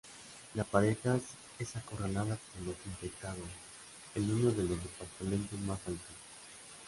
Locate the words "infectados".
2.87-3.37